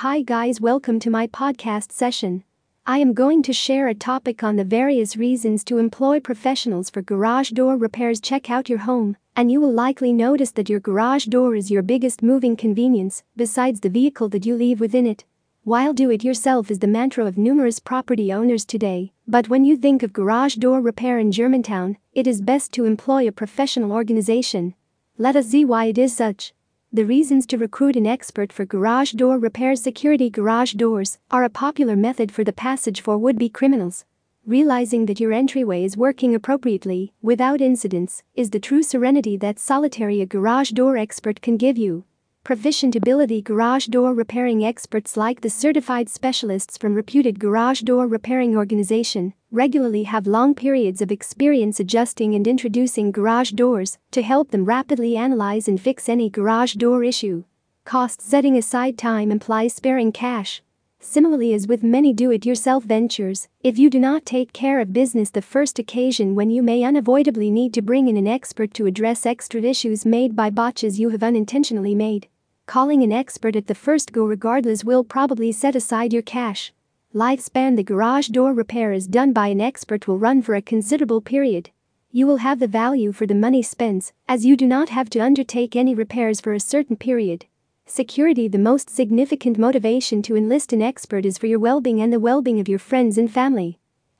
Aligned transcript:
Hi, 0.00 0.20
guys, 0.20 0.60
welcome 0.60 1.00
to 1.00 1.08
my 1.08 1.26
podcast 1.26 1.90
session. 1.90 2.44
I 2.84 2.98
am 2.98 3.14
going 3.14 3.42
to 3.44 3.54
share 3.54 3.88
a 3.88 3.94
topic 3.94 4.44
on 4.44 4.56
the 4.56 4.62
various 4.62 5.16
reasons 5.16 5.64
to 5.64 5.78
employ 5.78 6.20
professionals 6.20 6.90
for 6.90 7.00
garage 7.00 7.48
door 7.52 7.78
repairs. 7.78 8.20
Check 8.20 8.50
out 8.50 8.68
your 8.68 8.80
home, 8.80 9.16
and 9.36 9.50
you 9.50 9.58
will 9.58 9.72
likely 9.72 10.12
notice 10.12 10.50
that 10.50 10.68
your 10.68 10.80
garage 10.80 11.24
door 11.24 11.54
is 11.54 11.70
your 11.70 11.80
biggest 11.80 12.22
moving 12.22 12.56
convenience, 12.56 13.22
besides 13.38 13.80
the 13.80 13.88
vehicle 13.88 14.28
that 14.28 14.44
you 14.44 14.54
leave 14.54 14.80
within 14.80 15.06
it. 15.06 15.24
While 15.64 15.94
do 15.94 16.10
it 16.10 16.22
yourself 16.22 16.70
is 16.70 16.80
the 16.80 16.86
mantra 16.86 17.24
of 17.24 17.38
numerous 17.38 17.78
property 17.78 18.30
owners 18.30 18.66
today, 18.66 19.14
but 19.26 19.48
when 19.48 19.64
you 19.64 19.78
think 19.78 20.02
of 20.02 20.12
garage 20.12 20.56
door 20.56 20.82
repair 20.82 21.18
in 21.18 21.32
Germantown, 21.32 21.96
it 22.12 22.26
is 22.26 22.42
best 22.42 22.70
to 22.72 22.84
employ 22.84 23.26
a 23.26 23.32
professional 23.32 23.92
organization. 23.92 24.74
Let 25.16 25.36
us 25.36 25.46
see 25.46 25.64
why 25.64 25.86
it 25.86 25.96
is 25.96 26.14
such. 26.14 26.52
The 26.92 27.04
reasons 27.04 27.46
to 27.46 27.58
recruit 27.58 27.96
an 27.96 28.06
expert 28.06 28.52
for 28.52 28.64
garage 28.64 29.12
door 29.12 29.38
repairs 29.38 29.82
security 29.82 30.30
garage 30.30 30.72
doors 30.72 31.18
are 31.30 31.42
a 31.42 31.50
popular 31.50 31.96
method 31.96 32.32
for 32.32 32.44
the 32.44 32.52
passage 32.52 33.00
for 33.00 33.18
would-be 33.18 33.48
criminals. 33.48 34.04
Realizing 34.46 35.06
that 35.06 35.18
your 35.18 35.32
entryway 35.32 35.84
is 35.84 35.96
working 35.96 36.34
appropriately, 36.34 37.12
without 37.20 37.60
incidents, 37.60 38.22
is 38.34 38.50
the 38.50 38.60
true 38.60 38.82
serenity 38.82 39.36
that 39.36 39.58
solitary 39.58 40.20
a 40.20 40.26
garage 40.26 40.70
door 40.70 40.96
expert 40.96 41.42
can 41.42 41.56
give 41.56 41.76
you. 41.76 42.04
Proficient 42.46 42.94
ability 42.94 43.42
garage 43.42 43.86
door 43.86 44.14
repairing 44.14 44.64
experts 44.64 45.16
like 45.16 45.40
the 45.40 45.50
certified 45.50 46.08
specialists 46.08 46.78
from 46.78 46.94
reputed 46.94 47.40
garage 47.40 47.80
door 47.80 48.06
repairing 48.06 48.56
organization 48.56 49.34
regularly 49.50 50.04
have 50.04 50.28
long 50.28 50.54
periods 50.54 51.02
of 51.02 51.10
experience 51.10 51.80
adjusting 51.80 52.36
and 52.36 52.46
introducing 52.46 53.10
garage 53.10 53.50
doors 53.50 53.98
to 54.12 54.22
help 54.22 54.52
them 54.52 54.64
rapidly 54.64 55.16
analyze 55.16 55.66
and 55.66 55.80
fix 55.80 56.08
any 56.08 56.30
garage 56.30 56.74
door 56.74 57.02
issue. 57.02 57.42
Cost 57.84 58.22
setting 58.22 58.56
aside 58.56 58.96
time 58.96 59.32
implies 59.32 59.74
sparing 59.74 60.12
cash. 60.12 60.62
Similarly, 61.00 61.52
as 61.52 61.66
with 61.66 61.82
many 61.82 62.12
do 62.12 62.30
it 62.30 62.46
yourself 62.46 62.84
ventures, 62.84 63.48
if 63.64 63.76
you 63.76 63.90
do 63.90 63.98
not 63.98 64.24
take 64.24 64.52
care 64.52 64.78
of 64.78 64.92
business 64.92 65.30
the 65.30 65.42
first 65.42 65.80
occasion 65.80 66.36
when 66.36 66.50
you 66.50 66.62
may 66.62 66.84
unavoidably 66.84 67.50
need 67.50 67.74
to 67.74 67.82
bring 67.82 68.06
in 68.06 68.16
an 68.16 68.28
expert 68.28 68.72
to 68.74 68.86
address 68.86 69.26
extra 69.26 69.60
issues 69.60 70.06
made 70.06 70.36
by 70.36 70.48
botches 70.48 71.00
you 71.00 71.08
have 71.08 71.24
unintentionally 71.24 71.96
made. 71.96 72.28
Calling 72.66 73.04
an 73.04 73.12
expert 73.12 73.54
at 73.54 73.68
the 73.68 73.76
first 73.76 74.12
go 74.12 74.24
regardless 74.24 74.84
will 74.84 75.04
probably 75.04 75.52
set 75.52 75.76
aside 75.76 76.12
your 76.12 76.22
cash. 76.22 76.72
Lifespan 77.14 77.76
The 77.76 77.84
garage 77.84 78.26
door 78.26 78.52
repair 78.52 78.92
is 78.92 79.06
done 79.06 79.32
by 79.32 79.48
an 79.48 79.60
expert 79.60 80.08
will 80.08 80.18
run 80.18 80.42
for 80.42 80.56
a 80.56 80.60
considerable 80.60 81.20
period. 81.20 81.70
You 82.10 82.26
will 82.26 82.38
have 82.38 82.58
the 82.58 82.66
value 82.66 83.12
for 83.12 83.24
the 83.24 83.36
money 83.36 83.62
spent, 83.62 84.12
as 84.28 84.44
you 84.44 84.56
do 84.56 84.66
not 84.66 84.88
have 84.88 85.08
to 85.10 85.20
undertake 85.20 85.76
any 85.76 85.94
repairs 85.94 86.40
for 86.40 86.52
a 86.52 86.58
certain 86.60 86.96
period. 86.96 87.46
Security 87.86 88.48
The 88.48 88.58
most 88.58 88.90
significant 88.90 89.58
motivation 89.58 90.20
to 90.22 90.36
enlist 90.36 90.72
an 90.72 90.82
expert 90.82 91.24
is 91.24 91.38
for 91.38 91.46
your 91.46 91.60
well 91.60 91.80
being 91.80 92.00
and 92.00 92.12
the 92.12 92.18
well 92.18 92.42
being 92.42 92.58
of 92.58 92.68
your 92.68 92.80
friends 92.80 93.16
and 93.16 93.30
family. 93.30 93.78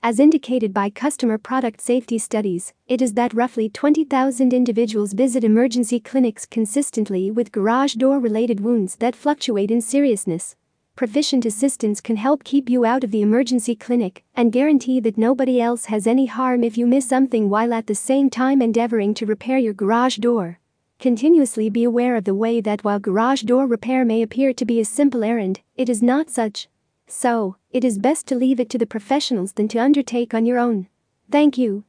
As 0.09 0.21
indicated 0.21 0.73
by 0.73 0.89
customer 0.89 1.37
product 1.37 1.81
safety 1.81 2.17
studies, 2.17 2.73
it 2.87 3.03
is 3.03 3.15
that 3.15 3.35
roughly 3.35 3.69
20,000 3.69 4.55
individuals 4.55 5.13
visit 5.15 5.43
emergency 5.43 5.99
clinics 5.99 6.47
consistently 6.47 7.29
with 7.29 7.51
garage 7.51 7.95
door 7.95 8.21
related 8.21 8.61
wounds 8.61 8.95
that 9.01 9.17
fluctuate 9.17 9.73
in 9.73 9.81
seriousness. 9.81 10.55
Proficient 10.95 11.45
assistance 11.45 12.01
can 12.01 12.15
help 12.15 12.45
keep 12.45 12.71
you 12.71 12.85
out 12.85 13.03
of 13.03 13.11
the 13.11 13.21
emergency 13.21 13.75
clinic 13.75 14.23
and 14.37 14.53
guarantee 14.53 15.01
that 15.01 15.19
nobody 15.19 15.61
else 15.61 15.87
has 15.87 16.07
any 16.07 16.27
harm 16.27 16.63
if 16.63 16.79
you 16.79 16.87
miss 16.87 17.09
something 17.09 17.51
while 17.51 17.75
at 17.75 17.89
the 17.89 17.97
same 17.97 18.31
time 18.31 18.63
endeavoring 18.63 19.13
to 19.13 19.27
repair 19.27 19.59
your 19.59 19.75
garage 19.75 20.19
door. 20.19 20.61
Continuously 21.01 21.69
be 21.69 21.83
aware 21.83 22.15
of 22.15 22.23
the 22.23 22.33
way 22.33 22.61
that 22.61 22.85
while 22.85 23.01
garage 23.01 23.43
door 23.43 23.67
repair 23.67 24.05
may 24.05 24.23
appear 24.23 24.53
to 24.53 24.65
be 24.65 24.79
a 24.79 24.85
simple 24.85 25.25
errand, 25.25 25.63
it 25.75 25.89
is 25.89 26.01
not 26.01 26.31
such. 26.31 26.69
So, 27.09 27.57
it 27.71 27.85
is 27.85 27.99
best 27.99 28.27
to 28.29 28.35
leave 28.35 28.59
it 28.59 28.69
to 28.71 28.79
the 28.79 28.87
professionals 28.87 29.53
than 29.53 29.69
to 29.69 29.79
undertake 29.79 30.35
on 30.35 30.45
your 30.45 30.59
own. 30.59 30.89
Thank 31.31 31.57
you. 31.57 31.85